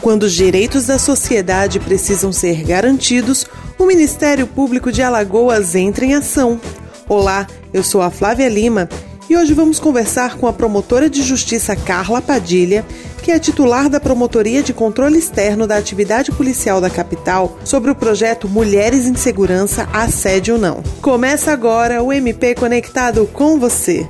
[0.00, 3.46] Quando os direitos da sociedade precisam ser garantidos,
[3.78, 6.60] o Ministério Público de Alagoas entra em ação.
[7.08, 8.88] Olá, eu sou a Flávia Lima
[9.28, 12.84] e hoje vamos conversar com a promotora de justiça Carla Padilha,
[13.22, 17.94] que é titular da Promotoria de Controle Externo da Atividade Policial da capital, sobre o
[17.94, 20.82] projeto Mulheres em Segurança, Assédio Não.
[21.02, 24.08] Começa agora o MP Conectado com você.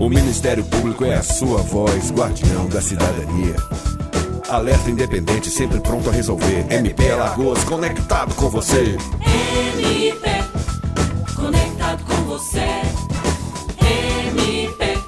[0.00, 3.54] O Ministério Público é a sua voz, guardião da cidadania.
[4.48, 6.64] Alerta independente, sempre pronto a resolver.
[6.70, 8.96] MP Alagoas, conectado com você.
[10.00, 10.30] MP,
[11.36, 12.64] conectado com você.
[14.30, 14.98] MP,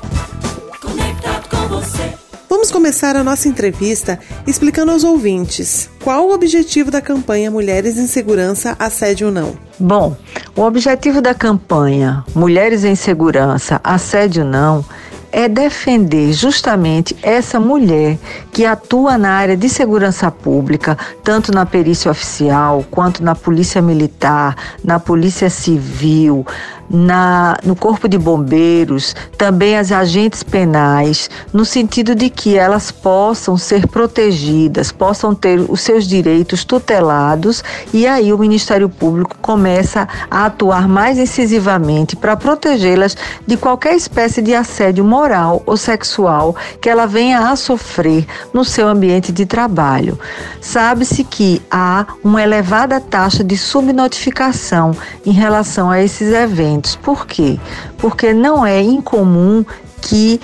[0.78, 2.12] conectado com você.
[2.46, 8.06] Vamos começar a nossa entrevista explicando aos ouvintes qual o objetivo da campanha Mulheres em
[8.06, 9.56] Segurança, Assédio Não.
[9.80, 10.14] Bom,
[10.56, 14.84] o objetivo da campanha Mulheres em Segurança, Assédio Não
[15.32, 18.18] é defender justamente essa mulher
[18.52, 24.54] que atua na área de segurança pública, tanto na perícia oficial, quanto na polícia militar,
[24.84, 26.46] na polícia civil,
[26.92, 33.56] na, no Corpo de Bombeiros, também as agentes penais, no sentido de que elas possam
[33.56, 40.46] ser protegidas, possam ter os seus direitos tutelados, e aí o Ministério Público começa a
[40.46, 47.06] atuar mais incisivamente para protegê-las de qualquer espécie de assédio moral ou sexual que ela
[47.06, 50.18] venha a sofrer no seu ambiente de trabalho.
[50.60, 57.58] Sabe-se que há uma elevada taxa de subnotificação em relação a esses eventos por quê?
[57.98, 59.64] Porque não é incomum
[60.00, 60.40] que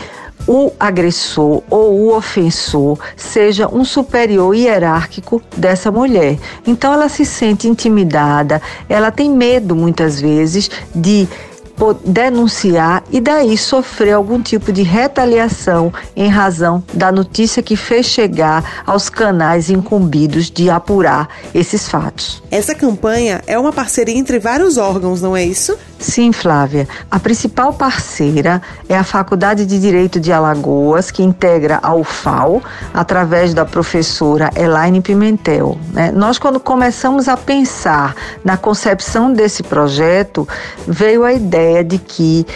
[0.46, 6.38] o agressor ou o ofensor seja um superior hierárquico dessa mulher.
[6.66, 11.28] Então ela se sente intimidada, ela tem medo muitas vezes de
[12.04, 18.82] denunciar e daí sofrer algum tipo de retaliação em razão da notícia que fez chegar
[18.84, 22.42] aos canais incumbidos de apurar esses fatos.
[22.50, 25.78] Essa campanha é uma parceria entre vários órgãos, não é isso?
[25.98, 26.86] Sim, Flávia.
[27.10, 32.62] A principal parceira é a Faculdade de Direito de Alagoas, que integra a UFAL,
[32.94, 35.76] através da professora Elaine Pimentel.
[35.92, 36.12] Né?
[36.12, 38.14] Nós, quando começamos a pensar
[38.44, 40.46] na concepção desse projeto,
[40.86, 42.46] veio a ideia de que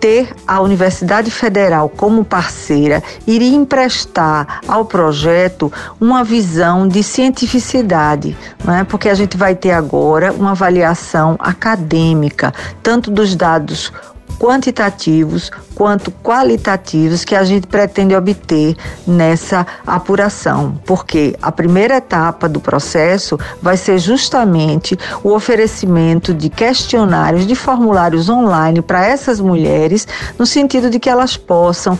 [0.00, 8.74] ter a Universidade Federal como parceira iria emprestar ao projeto uma visão de cientificidade, não
[8.74, 8.84] é?
[8.84, 12.52] porque a gente vai ter agora uma avaliação acadêmica,
[12.82, 13.92] tanto dos dados
[14.38, 18.76] quantitativos quanto qualitativos que a gente pretende obter
[19.06, 27.46] nessa apuração, porque a primeira etapa do processo vai ser justamente o oferecimento de questionários,
[27.46, 30.06] de formulários online para essas mulheres,
[30.38, 31.98] no sentido de que elas possam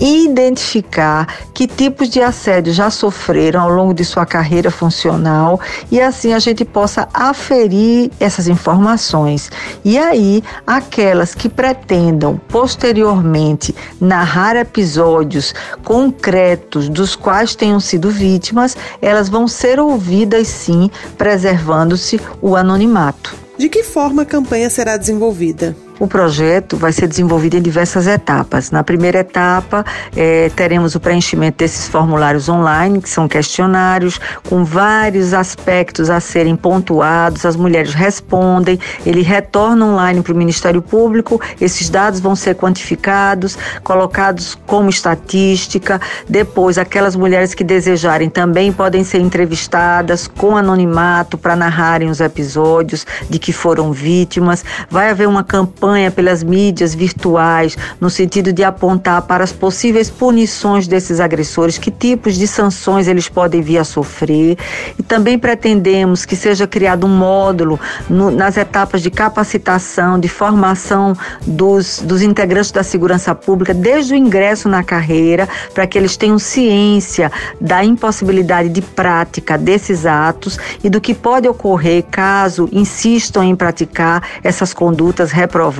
[0.00, 6.32] identificar que tipos de assédio já sofreram ao longo de sua carreira funcional e assim
[6.32, 9.50] a gente possa aferir essas informações.
[9.84, 19.28] E aí, aquelas que pretendam posteriormente narrar episódios concretos dos quais tenham sido vítimas, elas
[19.28, 23.34] vão ser ouvidas sim, preservando-se o anonimato.
[23.58, 25.76] De que forma a campanha será desenvolvida?
[26.00, 28.70] O projeto vai ser desenvolvido em diversas etapas.
[28.70, 29.84] Na primeira etapa,
[30.16, 34.18] é, teremos o preenchimento desses formulários online, que são questionários
[34.48, 37.44] com vários aspectos a serem pontuados.
[37.44, 41.38] As mulheres respondem, ele retorna online para o Ministério Público.
[41.60, 46.00] Esses dados vão ser quantificados, colocados como estatística.
[46.26, 53.06] Depois, aquelas mulheres que desejarem também podem ser entrevistadas com anonimato para narrarem os episódios
[53.28, 54.64] de que foram vítimas.
[54.88, 60.08] Vai haver uma campanha campanha pelas mídias virtuais, no sentido de apontar para as possíveis
[60.08, 64.56] punições desses agressores, que tipos de sanções eles podem vir a sofrer.
[64.96, 71.16] E também pretendemos que seja criado um módulo no, nas etapas de capacitação, de formação
[71.44, 76.38] dos, dos integrantes da segurança pública, desde o ingresso na carreira, para que eles tenham
[76.38, 83.56] ciência da impossibilidade de prática desses atos e do que pode ocorrer caso insistam em
[83.56, 85.79] praticar essas condutas reprovadas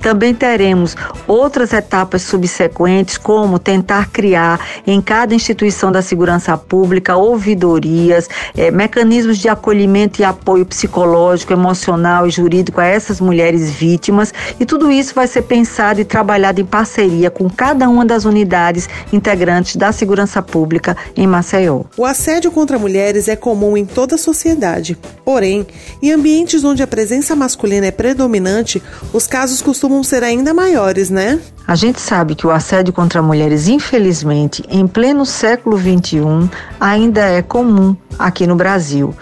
[0.00, 0.96] Também teremos
[1.26, 9.38] outras etapas subsequentes, como tentar criar em cada instituição da segurança pública ouvidorias, eh, mecanismos
[9.38, 14.32] de acolhimento e apoio psicológico, emocional e jurídico a essas mulheres vítimas.
[14.58, 18.88] E tudo isso vai ser pensado e trabalhado em parceria com cada uma das unidades
[19.12, 21.82] integrantes da segurança pública em Maceió.
[21.96, 24.96] O assédio contra mulheres é comum em toda a sociedade.
[25.24, 25.66] Porém,
[26.02, 28.82] em ambientes onde a presença masculina é predominante,
[29.12, 31.40] os casos costumam ser ainda maiores, né?
[31.66, 37.42] A gente sabe que o assédio contra mulheres, infelizmente, em pleno século XXI, ainda é
[37.42, 39.14] comum aqui no Brasil.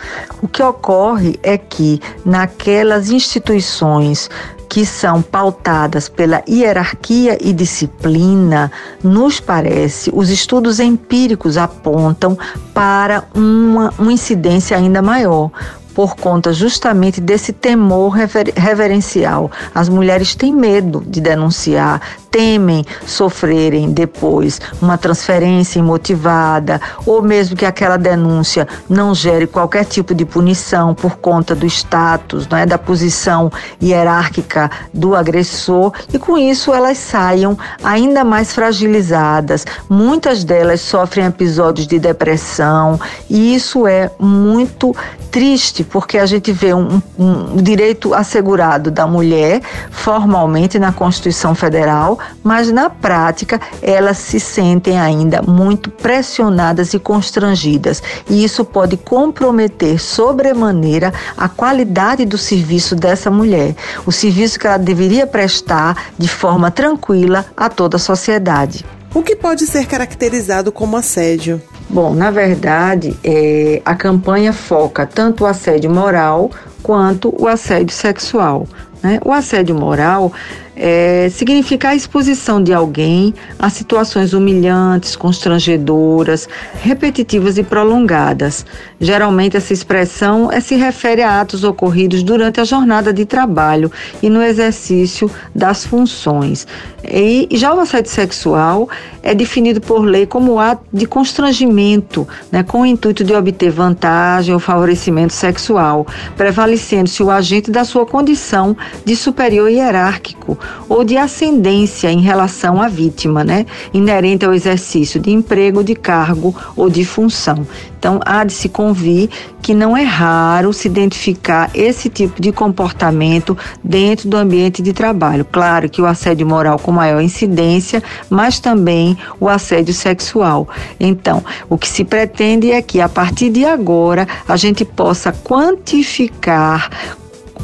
[0.43, 4.31] O que ocorre é que naquelas instituições
[4.69, 8.70] que são pautadas pela hierarquia e disciplina,
[9.02, 12.37] nos parece, os estudos empíricos apontam
[12.75, 15.50] para uma, uma incidência ainda maior
[15.98, 19.50] por conta justamente desse temor rever reverencial.
[19.74, 22.00] As mulheres têm medo de denunciar,
[22.38, 30.14] temem sofrerem depois uma transferência imotivada ou mesmo que aquela denúncia não gere qualquer tipo
[30.14, 33.50] de punição por conta do status, não é, da posição
[33.82, 39.67] hierárquica do agressor e com isso elas saiam ainda mais fragilizadas.
[39.88, 44.94] Muitas delas sofrem episódios de depressão e isso é muito
[45.32, 51.52] triste porque a gente vê um, um, um direito assegurado da mulher formalmente na Constituição
[51.55, 58.02] Federal, mas na prática elas se sentem ainda muito pressionadas e constrangidas.
[58.28, 63.75] E isso pode comprometer sobremaneira a qualidade do serviço dessa mulher,
[64.06, 68.84] o serviço que ela deveria prestar de forma tranquila a toda a sociedade.
[69.14, 71.60] O que pode ser caracterizado como assédio?
[71.88, 76.50] Bom, na verdade, é, a campanha foca tanto o assédio moral
[76.82, 78.66] quanto o assédio sexual.
[79.02, 79.19] Né?
[79.25, 80.32] O assédio moral
[80.78, 86.48] é, significa a exposição de alguém a situações humilhantes, constrangedoras,
[86.80, 88.64] repetitivas e prolongadas.
[89.00, 93.90] Geralmente, essa expressão é, se refere a atos ocorridos durante a jornada de trabalho
[94.22, 96.66] e no exercício das funções.
[97.04, 98.88] E já o assédio sexual
[99.22, 104.54] é definido por lei como ato de constrangimento, né, com o intuito de obter vantagem
[104.54, 112.10] ou favorecimento sexual, prevalecendo-se o agente da sua condição de superior hierárquico ou de ascendência
[112.10, 117.66] em relação à vítima, né, inerente ao exercício de emprego, de cargo ou de função.
[117.98, 119.28] Então, há de se convir
[119.60, 125.44] que não é raro se identificar esse tipo de comportamento dentro do ambiente de trabalho.
[125.44, 130.68] Claro que o assédio moral com maior incidência, mas também o assédio sexual.
[131.00, 136.88] Então, o que se pretende é que a partir de agora a gente possa quantificar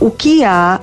[0.01, 0.81] o que há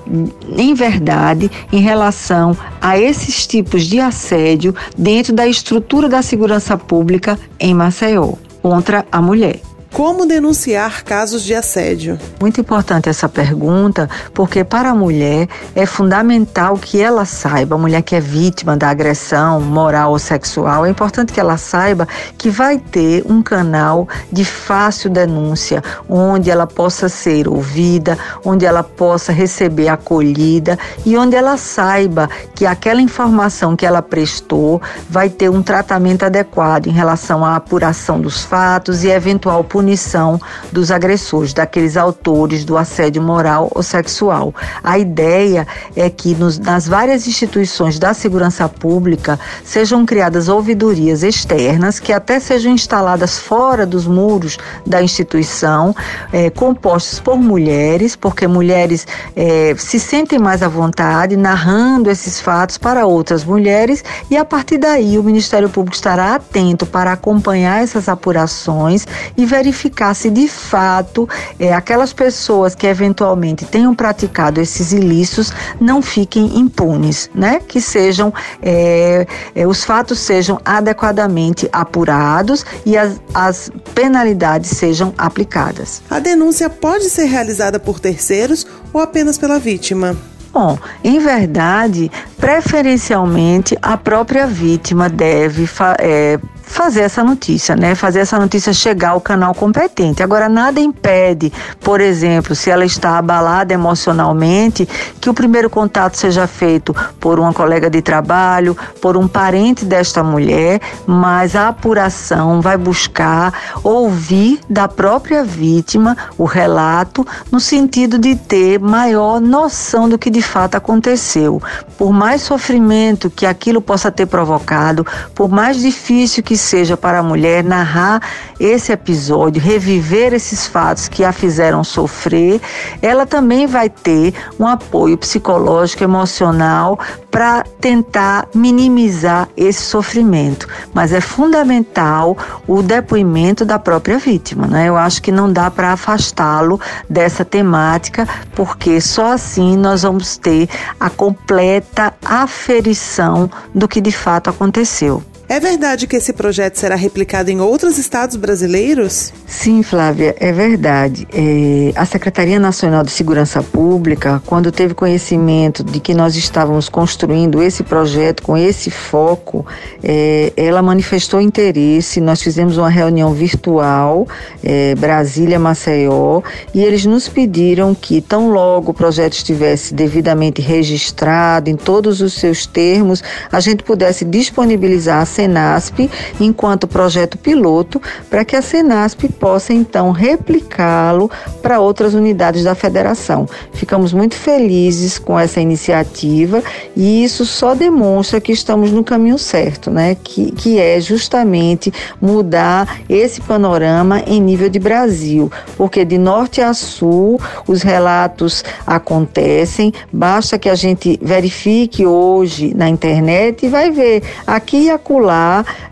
[0.57, 7.37] em verdade em relação a esses tipos de assédio dentro da estrutura da segurança pública
[7.59, 9.70] em Maceió contra a mulher.
[9.93, 12.17] Como denunciar casos de assédio?
[12.39, 18.01] Muito importante essa pergunta, porque para a mulher é fundamental que ela saiba, a mulher
[18.01, 22.07] que é vítima da agressão moral ou sexual, é importante que ela saiba
[22.37, 28.83] que vai ter um canal de fácil denúncia, onde ela possa ser ouvida, onde ela
[28.83, 35.49] possa receber acolhida e onde ela saiba que aquela informação que ela prestou vai ter
[35.49, 40.39] um tratamento adequado em relação à apuração dos fatos e eventual punição punição
[40.71, 44.53] dos agressores, daqueles autores do assédio moral ou sexual.
[44.83, 51.99] A ideia é que nos, nas várias instituições da segurança pública sejam criadas ouvidorias externas
[51.99, 55.95] que até sejam instaladas fora dos muros da instituição,
[56.31, 62.77] é, compostas por mulheres, porque mulheres é, se sentem mais à vontade narrando esses fatos
[62.77, 68.07] para outras mulheres e a partir daí o Ministério Público estará atento para acompanhar essas
[68.07, 74.91] apurações e verificar verificar se de fato é, aquelas pessoas que eventualmente tenham praticado esses
[74.91, 77.61] ilícitos não fiquem impunes, né?
[77.65, 79.25] Que sejam é,
[79.55, 86.01] é, os fatos sejam adequadamente apurados e as, as penalidades sejam aplicadas.
[86.09, 90.15] A denúncia pode ser realizada por terceiros ou apenas pela vítima?
[90.53, 95.63] Bom, em verdade, preferencialmente a própria vítima deve
[95.97, 96.37] é,
[96.71, 97.93] fazer essa notícia, né?
[97.93, 100.23] Fazer essa notícia chegar ao canal competente.
[100.23, 101.51] Agora, nada impede,
[101.81, 104.87] por exemplo, se ela está abalada emocionalmente,
[105.19, 110.23] que o primeiro contato seja feito por uma colega de trabalho, por um parente desta
[110.23, 118.35] mulher, mas a apuração vai buscar ouvir da própria vítima o relato no sentido de
[118.35, 121.61] ter maior noção do que de fato aconteceu.
[121.97, 127.23] Por mais sofrimento que aquilo possa ter provocado, por mais difícil que seja para a
[127.23, 128.21] mulher narrar
[128.59, 132.61] esse episódio, reviver esses fatos que a fizeram sofrer,
[133.01, 136.99] ela também vai ter um apoio psicológico, emocional
[137.29, 140.67] para tentar minimizar esse sofrimento.
[140.93, 142.37] Mas é fundamental
[142.67, 144.89] o depoimento da própria vítima, né?
[144.89, 150.69] Eu acho que não dá para afastá-lo dessa temática, porque só assim nós vamos ter
[150.99, 155.23] a completa aferição do que de fato aconteceu.
[155.51, 159.33] É verdade que esse projeto será replicado em outros estados brasileiros?
[159.45, 161.27] Sim, Flávia, é verdade.
[161.33, 167.61] É, a Secretaria Nacional de Segurança Pública, quando teve conhecimento de que nós estávamos construindo
[167.61, 169.65] esse projeto com esse foco,
[170.01, 172.21] é, ela manifestou interesse.
[172.21, 174.25] Nós fizemos uma reunião virtual,
[174.63, 176.41] é, Brasília-Maceió,
[176.73, 182.35] e eles nos pediram que, tão logo o projeto estivesse devidamente registrado em todos os
[182.35, 189.27] seus termos, a gente pudesse disponibilizar a Senasp enquanto projeto piloto para que a Senasp
[189.39, 191.31] possa então replicá-lo
[191.61, 193.47] para outras unidades da federação.
[193.73, 196.63] Ficamos muito felizes com essa iniciativa
[196.95, 200.15] e isso só demonstra que estamos no caminho certo, né?
[200.23, 206.73] Que, que é justamente mudar esse panorama em nível de Brasil, porque de norte a
[206.73, 214.23] sul os relatos acontecem, basta que a gente verifique hoje na internet e vai ver
[214.45, 215.30] aqui e acolá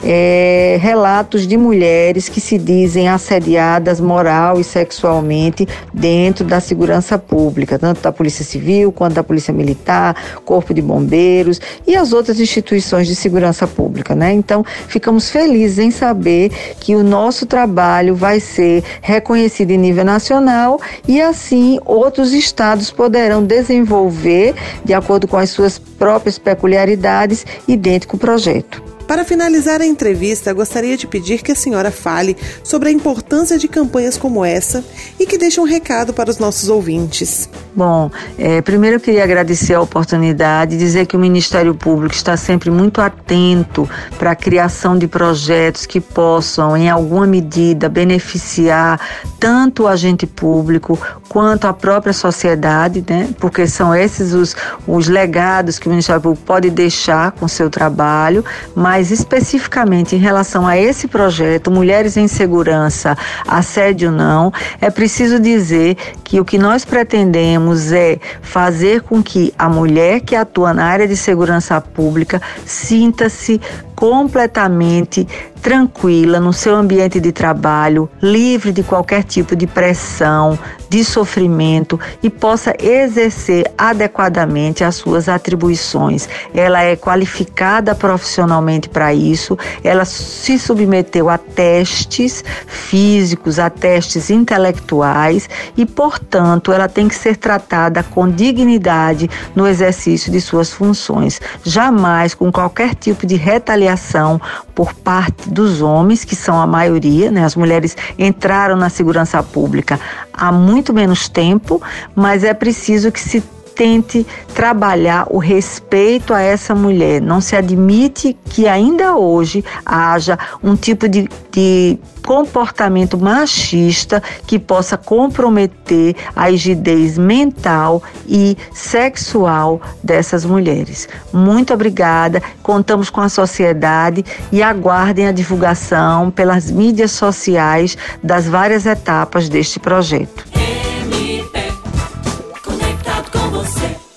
[0.03, 7.77] é, relatos de mulheres que se dizem assediadas moral e sexualmente dentro da segurança pública,
[7.77, 10.15] tanto da Polícia Civil quanto da Polícia Militar,
[10.45, 14.33] Corpo de Bombeiros e as outras instituições de segurança pública, né?
[14.33, 20.79] Então, ficamos felizes em saber que o nosso trabalho vai ser reconhecido em nível nacional
[21.07, 28.88] e assim outros estados poderão desenvolver de acordo com as suas próprias peculiaridades idêntico projeto.
[29.09, 33.67] Para finalizar a entrevista, gostaria de pedir que a senhora fale sobre a importância de
[33.67, 34.85] campanhas como essa
[35.19, 37.49] e que deixe um recado para os nossos ouvintes.
[37.75, 42.37] Bom, é, primeiro eu queria agradecer a oportunidade e dizer que o Ministério Público está
[42.37, 43.89] sempre muito atento
[44.19, 48.99] para a criação de projetos que possam, em alguma medida, beneficiar
[49.39, 53.29] tanto o agente público quanto a própria sociedade, né?
[53.39, 54.55] porque são esses os,
[54.87, 58.43] os legados que o Ministério Público pode deixar com seu trabalho,
[58.75, 63.15] mas especificamente em relação a esse projeto, Mulheres em Segurança,
[63.47, 65.95] Assédio Não, é preciso dizer
[66.29, 71.07] que o que nós pretendemos é fazer com que a mulher que atua na área
[71.07, 73.59] de segurança pública sinta-se
[73.95, 75.27] completamente
[75.61, 80.57] tranquila no seu ambiente de trabalho, livre de qualquer tipo de pressão,
[80.89, 86.29] de sofrimento e possa exercer adequadamente as suas atribuições.
[86.53, 95.49] Ela é qualificada profissionalmente para isso, ela se submeteu a testes físicos, a testes intelectuais
[95.75, 95.85] e,
[96.19, 102.51] portanto, ela tem que ser tratada com dignidade no exercício de suas funções, jamais com
[102.51, 104.39] qualquer tipo de retaliação
[104.75, 107.43] por parte dos homens, que são a maioria, né?
[107.43, 109.99] As mulheres entraram na segurança pública
[110.33, 111.81] há muito menos tempo,
[112.15, 113.41] mas é preciso que se
[113.79, 117.21] tente trabalhar o respeito a essa mulher.
[117.21, 124.97] Não se admite que ainda hoje haja um tipo de, de comportamento machista que possa
[124.97, 131.07] comprometer a rigidez mental e sexual dessas mulheres.
[131.31, 132.43] Muito obrigada.
[132.61, 139.79] Contamos com a sociedade e aguardem a divulgação pelas mídias sociais das várias etapas deste
[139.79, 140.58] projeto.